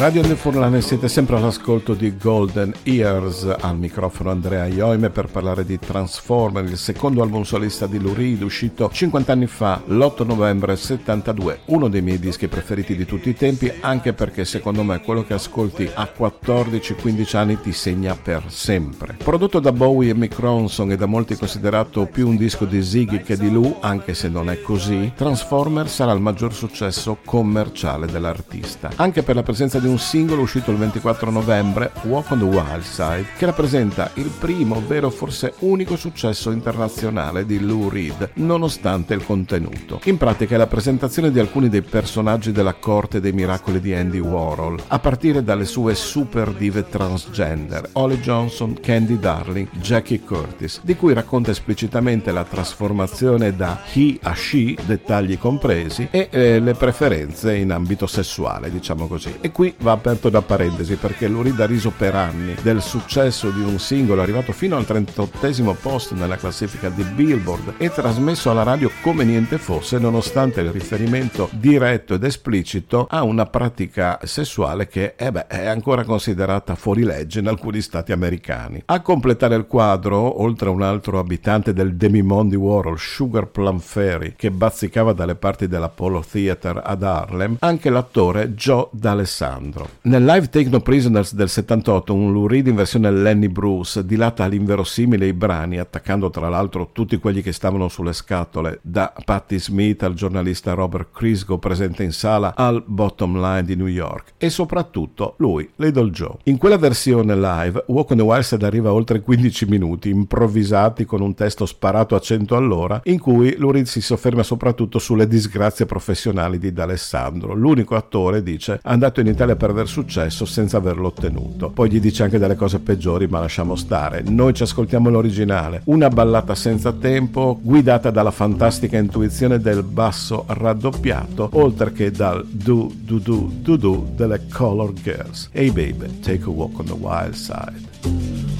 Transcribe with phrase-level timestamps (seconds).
[0.00, 5.62] Radio del Furlane siete sempre all'ascolto di Golden Ears, al microfono Andrea Ioime per parlare
[5.62, 10.74] di Transformer, il secondo album solista di Lou Reed uscito 50 anni fa, l'8 novembre
[10.74, 15.22] 72, uno dei miei dischi preferiti di tutti i tempi, anche perché secondo me quello
[15.22, 19.18] che ascolti a 14-15 anni ti segna per sempre.
[19.22, 23.20] Prodotto da Bowie e Mick Ronson e da molti considerato più un disco di Ziggy
[23.20, 28.92] che di Lou, anche se non è così, Transformer sarà il maggior successo commerciale dell'artista,
[28.96, 32.82] anche per la presenza di un singolo uscito il 24 novembre, Walk on the Wild
[32.82, 39.24] Side, che rappresenta il primo, ovvero forse unico successo internazionale di Lou Reed, nonostante il
[39.24, 40.00] contenuto.
[40.04, 44.20] In pratica è la presentazione di alcuni dei personaggi della corte dei miracoli di Andy
[44.20, 50.94] Warhol, a partire dalle sue super dive transgender, Holly Johnson, Candy Darling, Jackie Curtis, di
[50.94, 57.56] cui racconta esplicitamente la trasformazione da he a she, dettagli compresi, e eh, le preferenze
[57.56, 59.38] in ambito sessuale, diciamo così.
[59.40, 63.60] E qui va aperto da parentesi perché Lou ha riso per anni del successo di
[63.60, 68.90] un singolo arrivato fino al 38 posto nella classifica di Billboard e trasmesso alla radio
[69.00, 75.30] come niente fosse nonostante il riferimento diretto ed esplicito a una pratica sessuale che eh
[75.30, 78.82] beh, è ancora considerata fuori legge in alcuni stati americani.
[78.86, 83.78] A completare il quadro, oltre a un altro abitante del demimondo di Warhol, Sugar Plum
[83.78, 89.69] Fairy, che bazzicava dalle parti dell'Apollo Theater ad Harlem, anche l'attore Joe D'Alessandro.
[90.02, 95.26] Nel live Techno Prisoners del 78, un Lou Reed in versione Lenny Bruce dilata all'inverosimile
[95.26, 100.14] i brani, attaccando tra l'altro tutti quelli che stavano sulle scatole, da Patti Smith al
[100.14, 105.68] giornalista Robert Crisgo presente in sala al Bottom Line di New York e soprattutto lui,
[105.76, 106.36] Little Joe.
[106.44, 111.34] In quella versione live, Walk on the Wild arriva oltre 15 minuti, improvvisati con un
[111.34, 116.58] testo sparato a 100 all'ora, in cui Lou Reed si sofferma soprattutto sulle disgrazie professionali
[116.58, 117.54] di D'Alessandro.
[117.54, 121.68] L'unico attore, dice, andato in Italia per aver successo senza averlo ottenuto.
[121.68, 124.22] Poi gli dice anche delle cose peggiori, ma lasciamo stare.
[124.22, 131.50] Noi ci ascoltiamo l'originale, una ballata senza tempo, guidata dalla fantastica intuizione del basso raddoppiato,
[131.52, 135.50] oltre che dal do do do do do delle Color Girls.
[135.52, 137.86] Hey baby, take a walk on the wild side.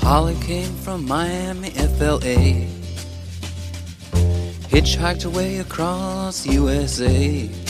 [0.03, 2.67] Holly came from Miami, FLA.
[4.69, 7.70] Hitchhiked away across USA.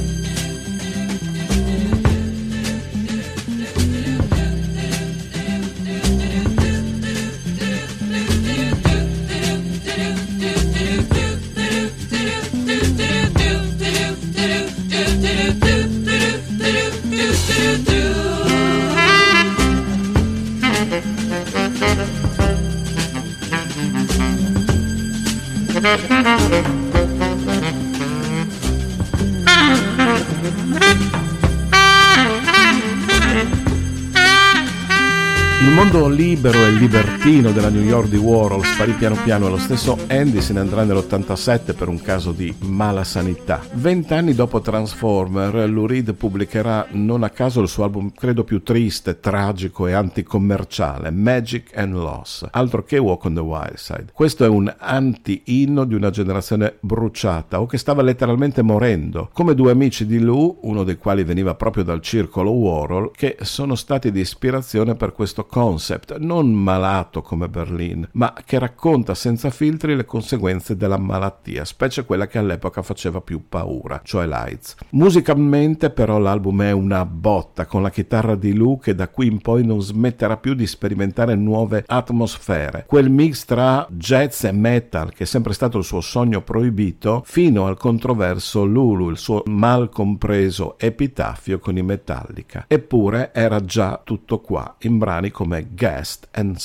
[37.23, 40.59] libertino della New York di Warhol sparì piano piano e lo stesso Andy se ne
[40.59, 43.61] andrà nell'87 per un caso di mala sanità.
[43.73, 49.19] Vent'anni dopo Transformer, Lou Reed pubblicherà non a caso il suo album credo più triste,
[49.19, 54.07] tragico e anticommerciale, Magic and Loss, altro che Walk on the Wild Side.
[54.13, 59.69] Questo è un anti-inno di una generazione bruciata o che stava letteralmente morendo, come due
[59.69, 64.21] amici di Lou, uno dei quali veniva proprio dal circolo Warhol, che sono stati di
[64.21, 70.77] ispirazione per questo concept, non malato come Berlin, ma che racconta senza filtri le conseguenze
[70.77, 74.75] della malattia, specie quella che all'epoca faceva più paura, cioè l'AIDS.
[74.91, 79.41] Musicalmente però l'album è una botta con la chitarra di Lou che da qui in
[79.41, 82.85] poi non smetterà più di sperimentare nuove atmosfere.
[82.87, 87.65] Quel mix tra jazz e metal che è sempre stato il suo sogno proibito, fino
[87.65, 92.65] al controverso Lulu, il suo mal compreso epitafio con i Metallica.
[92.67, 96.57] Eppure era già tutto qua in brani come Guest and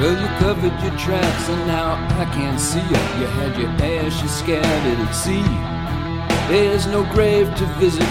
[0.00, 2.86] Well, you covered your tracks and now I can't see you.
[3.20, 5.44] You had your ashes scattered at sea.
[6.48, 8.08] There's no grave to visit,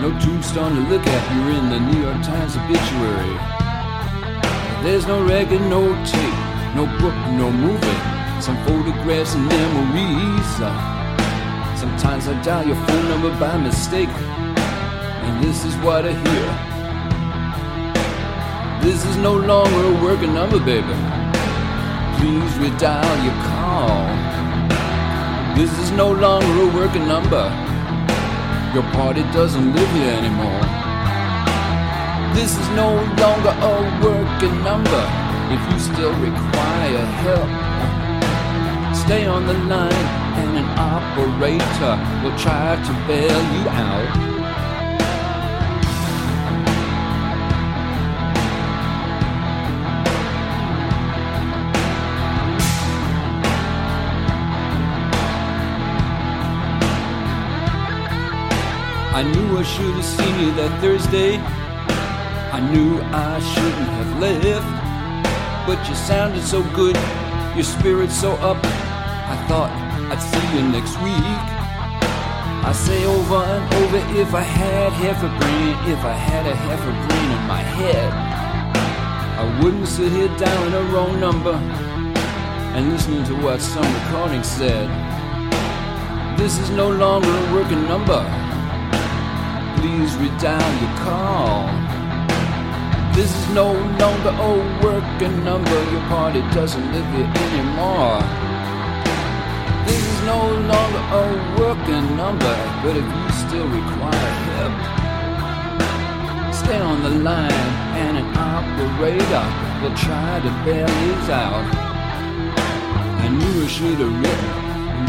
[0.00, 1.36] no tombstone to look at.
[1.36, 3.38] You're in the New York Times obituary.
[4.82, 7.98] There's no record, no tape, no book, no movie.
[8.40, 10.50] Some photographs and memories.
[10.60, 16.48] Uh, sometimes I dial your phone number by mistake, and this is what I hear.
[18.82, 20.94] This is no longer a working number, baby.
[22.16, 24.06] Please redial your call.
[25.56, 27.44] This is no longer a working number.
[28.72, 30.62] Your party doesn't live here anymore.
[32.34, 35.19] This is no longer a working number.
[35.52, 37.50] If you still require help,
[38.94, 39.92] stay on the line
[40.38, 44.30] and an operator will try to bail you out.
[59.12, 61.38] I knew I should have seen you that Thursday.
[62.52, 64.79] I knew I shouldn't have left.
[65.66, 66.96] But you sounded so good,
[67.54, 68.58] your spirit so up.
[68.64, 69.70] I thought
[70.10, 71.38] I'd see you next week.
[72.62, 76.54] I say over and over if I had half a brain, if I had a
[76.54, 78.12] half a brain in my head,
[79.42, 81.54] I wouldn't sit here dialing a wrong number
[82.74, 84.88] and listening to what some recording said.
[86.38, 88.22] This is no longer a working number
[89.80, 91.89] please redial your call.
[93.20, 94.50] This is no longer a
[94.82, 98.18] working number, your party doesn't live here anymore.
[99.84, 100.40] This is no
[100.72, 101.24] longer a
[101.60, 104.74] working number, but if you still require help,
[106.54, 107.52] stay on the line
[108.00, 109.46] and an operator
[109.82, 111.66] will try to bail you out.
[113.20, 114.50] I knew I should have written,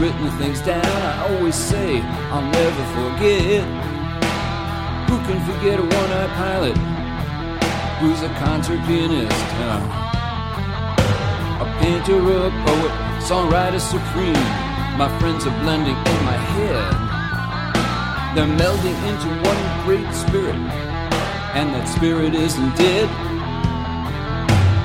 [0.01, 0.83] written things down.
[0.83, 2.01] I always say
[2.33, 3.63] I'll never forget.
[5.07, 7.00] Who can forget a one-eyed pilot
[8.01, 9.31] who's a concert pianist?
[11.61, 14.45] A painter, a poet, songwriter supreme.
[14.97, 16.89] My friends are blending in my head.
[18.33, 20.55] They're melding into one great spirit,
[21.53, 23.07] and that spirit isn't dead.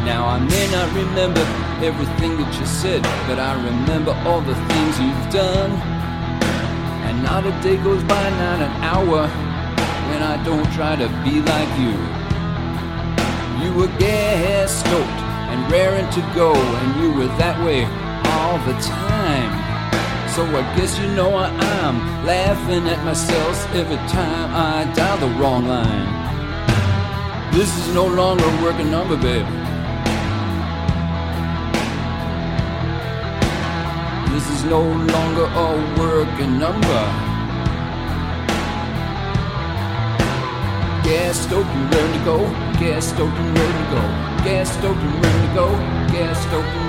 [0.04, 1.40] Now I may not remember
[1.82, 5.70] everything that you said, but I remember all the things you've done.
[7.08, 9.26] And not a day goes by, not an hour,
[10.08, 12.15] when I don't try to be like you.
[13.76, 17.85] Were gas and raring to go, and you were that way
[18.33, 19.52] all the time.
[20.30, 21.50] So I guess you know I
[21.83, 26.09] am laughing at myself every time I dial the wrong line.
[27.52, 29.47] This is no longer a working number, babe.
[34.33, 37.02] This is no longer a working number.
[41.04, 42.65] Gas and ready to go.
[42.78, 43.06] Gas
[43.38, 44.02] and ready to go.
[44.45, 44.71] Gas
[45.02, 45.68] and ready to go.
[46.12, 46.85] Gas stoked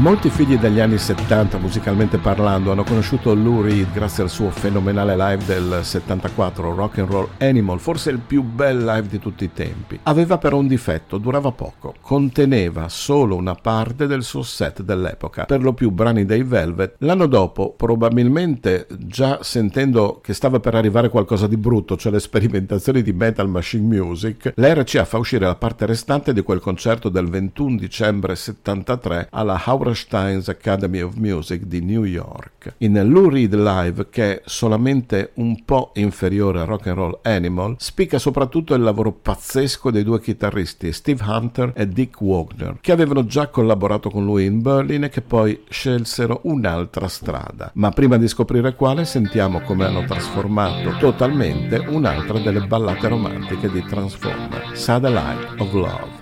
[0.00, 5.14] Molti figli degli anni 70, musicalmente parlando, hanno conosciuto Lou Reed grazie al suo fenomenale
[5.14, 9.52] live del 74, Rock and Roll Animal, forse il più bel live di tutti i
[9.52, 10.00] tempi.
[10.04, 15.62] Aveva però un difetto, durava poco, conteneva solo una parte del suo set dell'epoca, per
[15.62, 16.94] lo più brani dei Velvet.
[17.00, 23.02] L'anno dopo, probabilmente già sentendo che stava per arrivare qualcosa di brutto, cioè le sperimentazioni
[23.02, 27.76] di Metal Machine Music, l'RCA fa uscire la parte restante di quel concerto del 21
[27.76, 32.74] dicembre 73 alla Howard Steins Academy of Music di New York.
[32.78, 37.76] In Lou Reed Live, che è solamente un po' inferiore a Rock and Roll Animal,
[37.78, 43.24] spicca soprattutto il lavoro pazzesco dei due chitarristi Steve Hunter e Dick Wagner, che avevano
[43.24, 47.70] già collaborato con lui in Berlin e che poi scelsero un'altra strada.
[47.74, 53.82] Ma prima di scoprire quale, sentiamo come hanno trasformato totalmente un'altra delle ballate romantiche di
[53.82, 56.19] Transformer, Satellite of Love.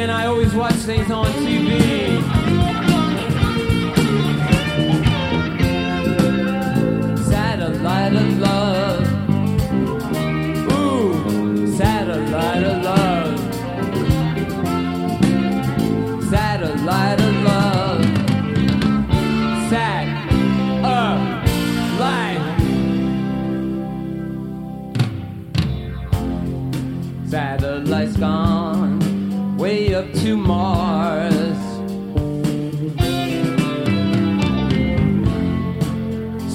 [0.00, 2.09] Again, I always watch things on TV.
[30.00, 31.60] Up to Mars.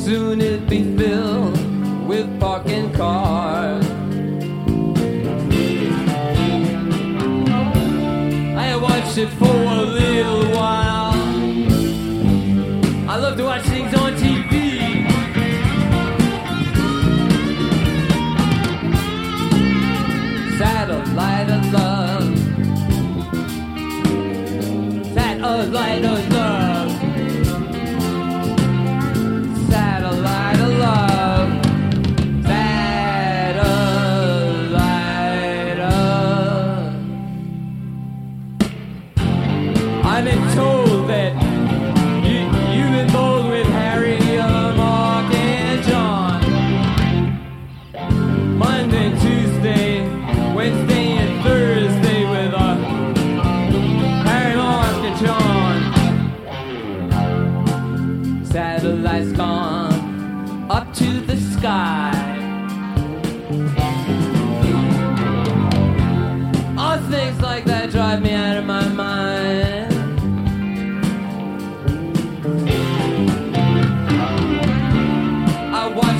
[0.04, 3.86] Soon it'll be filled with parking cars.
[8.58, 10.65] I watched it for a little while.
[25.76, 26.15] Satellite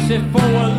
[0.08, 0.20] I
[0.54, 0.75] watched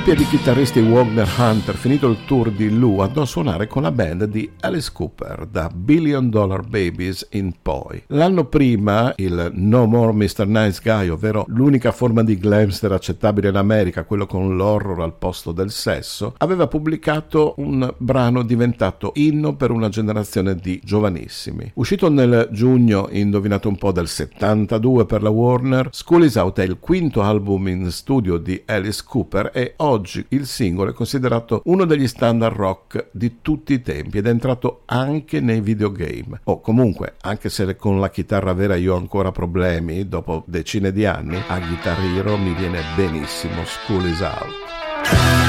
[0.00, 3.92] coppia di chitarristi Wagner Hunter, finito il tour di Lou, andò a suonare con la
[3.92, 8.02] band di Alice Cooper, da Billion Dollar Babies in poi.
[8.06, 10.46] L'anno prima, il No More Mr.
[10.46, 15.52] Nice Guy, ovvero l'unica forma di glamster accettabile in America, quello con l'horror al posto
[15.52, 21.72] del sesso, aveva pubblicato un brano diventato inno per una generazione di giovanissimi.
[21.74, 26.62] Uscito nel giugno, indovinato un po' del 72 per la Warner, School is Out è
[26.62, 29.88] il quinto album in studio di Alice Cooper e oggi
[30.28, 34.82] il singolo è considerato uno degli standard rock di tutti i tempi ed è entrato
[34.86, 36.40] anche nei videogame.
[36.44, 41.06] O comunque, anche se con la chitarra vera io ho ancora problemi, dopo decine di
[41.06, 45.39] anni, a Guitar Hero mi viene benissimo School is Out.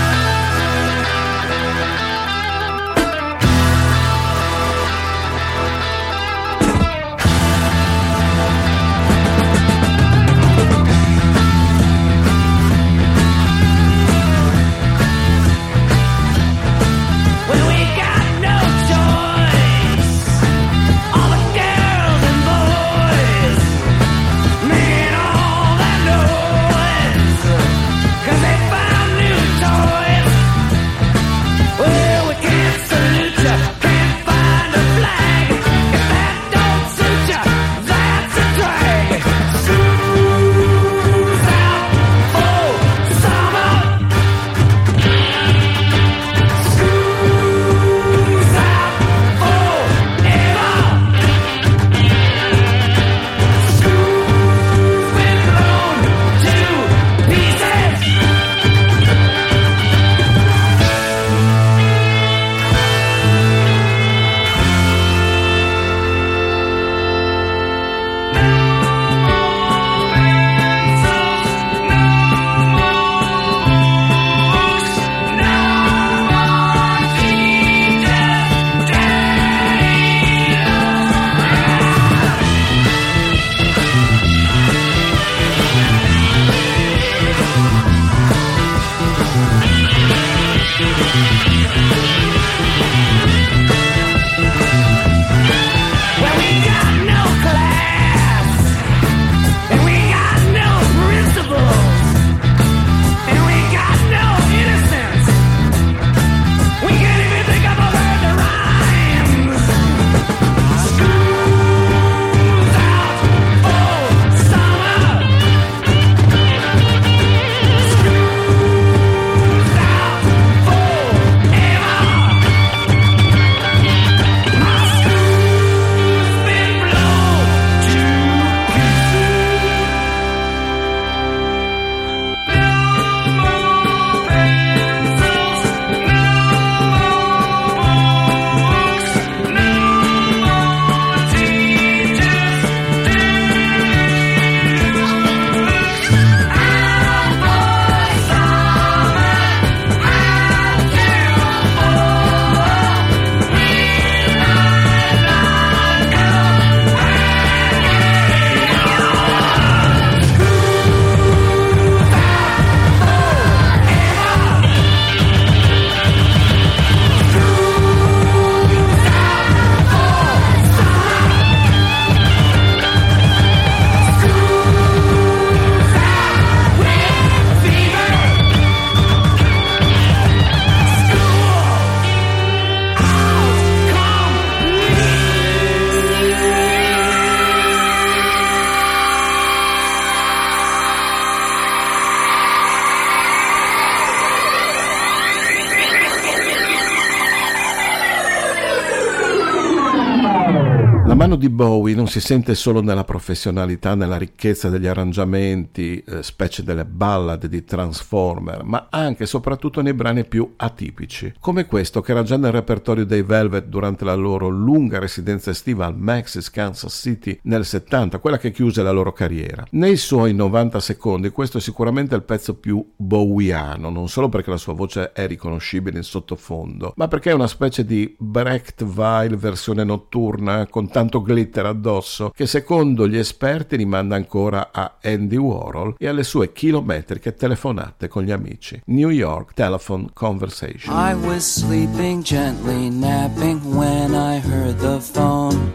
[201.22, 206.64] Mano di Bowie non si sente solo nella professionalità, nella ricchezza degli arrangiamenti, eh, specie
[206.64, 212.14] delle ballad di Transformer, ma anche e soprattutto nei brani più atipici, come questo che
[212.14, 217.00] era già nel repertorio dei Velvet durante la loro lunga residenza estiva al Maxis Kansas
[217.00, 219.64] City nel 70, quella che chiuse la loro carriera.
[219.74, 224.58] Nei suoi 90 secondi questo è sicuramente il pezzo più bowiano, non solo perché la
[224.58, 230.66] sua voce è riconoscibile in sottofondo, ma perché è una specie di Brecht-Weil versione notturna
[230.66, 236.24] con tanto glitter addosso che secondo gli esperti rimanda ancora a Andy Warhol e alle
[236.24, 238.82] sue chilometriche telefonate con gli amici.
[238.86, 240.96] New York Telephone Conversation.
[240.96, 245.74] I was sleeping gently, napping when I heard the phone.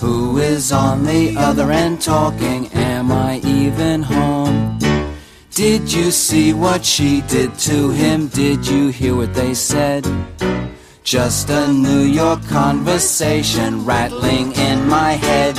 [0.00, 2.68] Who is on the other end talking?
[2.74, 4.78] Am I even home?
[5.54, 8.28] Did you see what she did to him?
[8.28, 10.04] Did you hear what they said?
[11.04, 15.56] Just a New York conversation rattling in my head.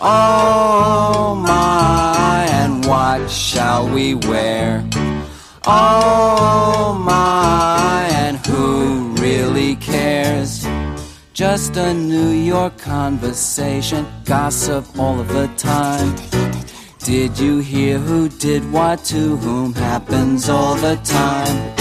[0.00, 4.82] Oh my, and what shall we wear?
[5.66, 10.66] Oh my, and who really cares?
[11.34, 16.16] Just a New York conversation, gossip all of the time.
[17.00, 21.79] Did you hear who did what to whom happens all the time?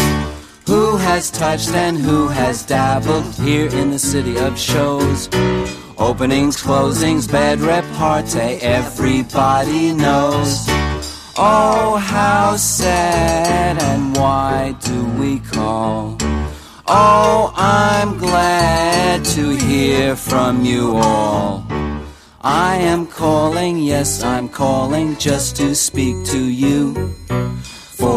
[0.69, 5.27] Who has touched and who has dabbled here in the city of shows?
[5.97, 10.65] Openings, closings, bed repartee, everybody knows.
[11.35, 16.15] Oh, how sad and why do we call?
[16.85, 21.65] Oh, I'm glad to hear from you all.
[22.41, 27.15] I am calling, yes, I'm calling just to speak to you.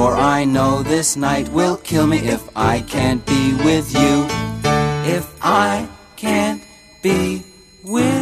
[0.03, 4.27] For I know this night will kill me if I can't be with you.
[5.17, 6.61] If I can't
[7.03, 7.45] be
[7.85, 8.22] with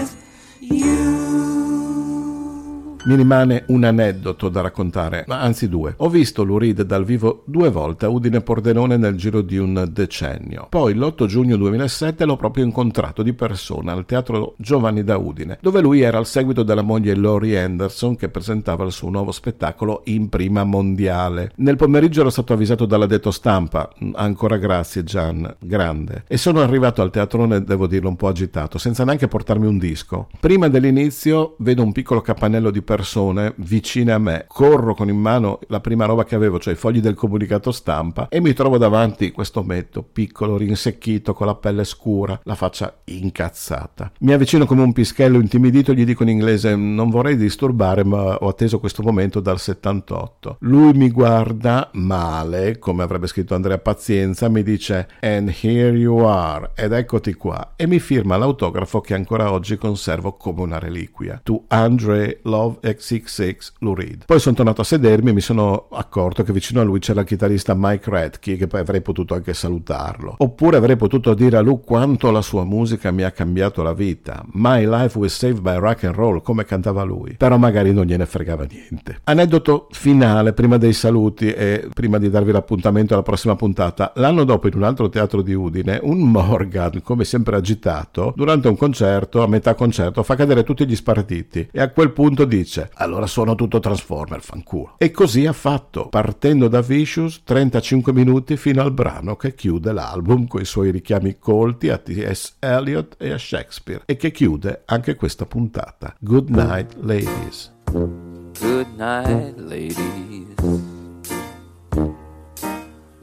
[3.02, 5.94] Mi rimane un aneddoto da raccontare, anzi due.
[5.96, 9.88] Ho visto Lou Reed dal vivo due volte a Udine Pordenone nel giro di un
[9.90, 10.66] decennio.
[10.68, 15.80] Poi l'8 giugno 2007 l'ho proprio incontrato di persona al Teatro Giovanni da Udine, dove
[15.80, 20.28] lui era al seguito della moglie Laurie Anderson che presentava il suo nuovo spettacolo in
[20.28, 21.52] prima mondiale.
[21.56, 27.00] Nel pomeriggio ero stato avvisato dalla detto stampa, ancora grazie Gian, grande, e sono arrivato
[27.00, 30.28] al teatrone, devo dirlo, un po' agitato, senza neanche portarmi un disco.
[30.38, 35.60] Prima dell'inizio vedo un piccolo capannello di persone vicine a me, corro con in mano
[35.68, 39.30] la prima roba che avevo, cioè i fogli del comunicato stampa, e mi trovo davanti
[39.30, 44.10] questo metto piccolo, rinsecchito, con la pelle scura, la faccia incazzata.
[44.22, 48.34] Mi avvicino come un pischello intimidito e gli dico in inglese non vorrei disturbare ma
[48.34, 50.56] ho atteso questo momento dal 78.
[50.62, 56.72] Lui mi guarda male, come avrebbe scritto Andrea Pazienza, mi dice and here you are
[56.74, 61.40] ed eccoti qua e mi firma l'autografo che ancora oggi conservo come una reliquia.
[61.44, 64.24] To Andre Love XXX Lou Reed.
[64.26, 67.26] Poi sono tornato a sedermi e mi sono accorto che vicino a lui c'era il
[67.26, 70.34] chitarrista Mike Redkey che poi avrei potuto anche salutarlo.
[70.38, 74.44] Oppure avrei potuto dire a Lou quanto la sua musica mi ha cambiato la vita.
[74.52, 77.34] My life was saved by rock and roll come cantava lui.
[77.36, 79.20] Però magari non gliene fregava niente.
[79.24, 84.12] Aneddoto finale prima dei saluti e prima di darvi l'appuntamento alla prossima puntata.
[84.16, 88.76] L'anno dopo in un altro teatro di Udine un Morgan come sempre agitato durante un
[88.76, 93.26] concerto a metà concerto fa cadere tutti gli spartiti e a quel punto dice allora
[93.26, 98.92] suono tutto Transformer fanculo e così ha fatto partendo da Vicious 35 minuti fino al
[98.92, 102.56] brano che chiude l'album con i suoi richiami colti a T.S.
[102.58, 109.58] Eliot e a Shakespeare e che chiude anche questa puntata Good night ladies Good night,
[109.58, 109.96] ladies.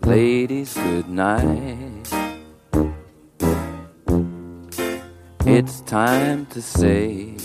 [0.02, 2.04] Ladies, good night.
[5.46, 7.38] It's time to say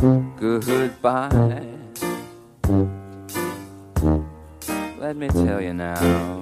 [0.00, 1.66] goodbye.
[4.98, 6.38] Let me tell you now.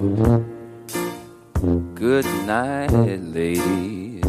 [1.95, 4.23] Good night, ladies.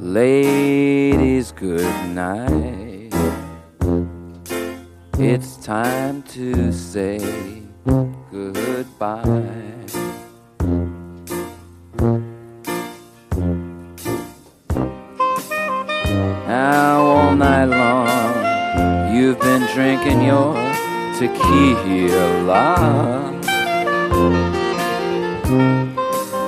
[0.00, 3.12] Ladies, good night.
[5.18, 7.18] It's time to say
[8.32, 9.81] goodbye.
[19.74, 20.54] Drinking your
[21.18, 22.76] tequila.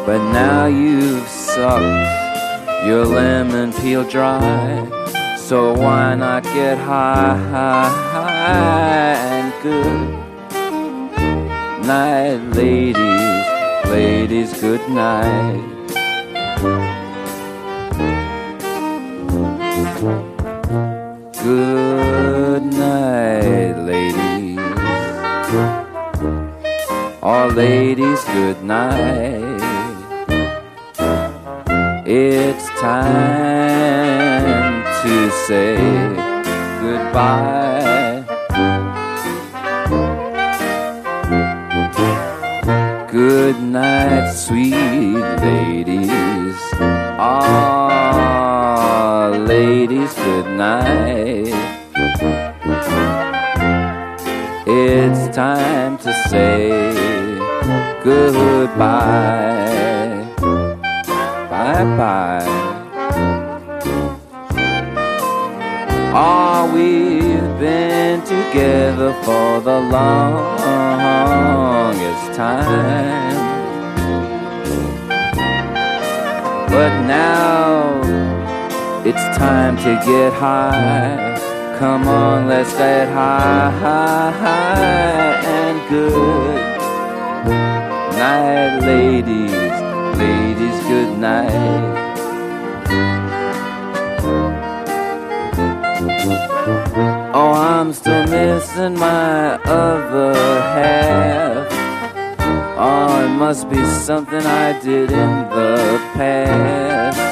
[0.06, 4.86] But now you've sucked your lemon peel dry.
[5.38, 10.24] So why not get high, high, high and good
[11.86, 13.46] night, ladies,
[13.86, 15.70] ladies, good night.
[21.42, 22.33] Good
[22.94, 24.58] night, ladies.
[27.22, 29.62] All ladies, good night.
[32.06, 35.14] It's time to
[35.46, 35.76] say
[36.84, 38.24] goodbye.
[43.10, 46.60] Good night, sweet ladies.
[47.18, 51.63] Ah, ladies, good night.
[54.86, 56.92] It's time to say
[58.04, 59.64] goodbye.
[61.48, 62.44] Bye bye.
[66.12, 70.74] Ah, we've been together for the longest
[72.36, 73.40] time.
[76.68, 78.02] But now
[79.02, 81.33] it's time to get high.
[81.78, 86.54] Come on, let's get high, high, high and good
[88.16, 89.74] night, ladies.
[90.16, 92.04] Ladies, good night.
[97.34, 100.34] Oh, I'm still missing my other
[100.74, 101.66] half.
[102.78, 107.23] Oh, it must be something I did in the past.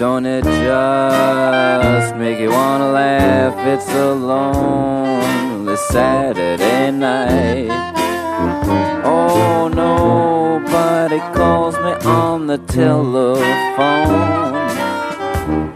[0.00, 3.54] Don't it just make you wanna laugh?
[3.66, 7.68] It's a lonely Saturday night.
[9.04, 10.30] Oh, no
[10.70, 13.36] nobody calls me on the telephone.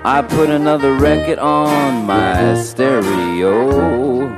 [0.04, 4.28] I put another record on my stereo.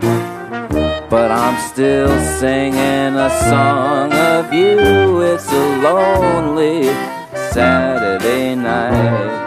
[1.09, 5.21] But I'm still singing a song of you.
[5.21, 6.85] It's a lonely
[7.53, 9.46] Saturday night.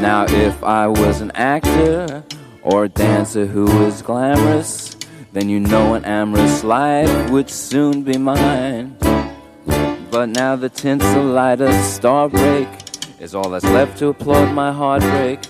[0.00, 2.24] Now, if I was an actor
[2.62, 4.96] or a dancer who was glamorous,
[5.34, 8.96] then you know an amorous life would soon be mine.
[10.10, 12.66] But now the tinsel light of star break
[13.20, 15.40] is all that's left to applaud my heartbreak.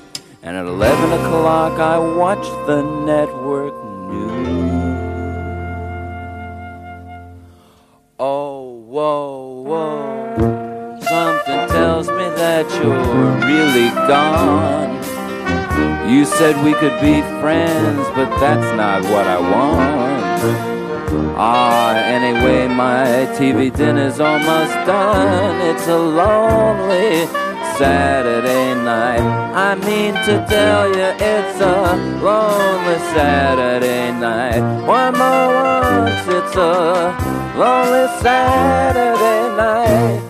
[0.42, 3.74] And at 11 o'clock, I watch the network
[4.10, 4.48] news.
[8.18, 10.98] Oh, whoa, whoa.
[11.02, 14.90] Something tells me that you're really gone.
[16.08, 20.40] You said we could be friends, but that's not what I want.
[21.36, 25.56] Ah, anyway, my TV dinner's almost done.
[25.70, 27.26] It's a lonely
[27.76, 29.26] Saturday night.
[29.68, 34.62] I mean to tell you, it's a lonely Saturday night.
[34.86, 36.70] One more once, it's a
[37.58, 40.29] lonely Saturday night.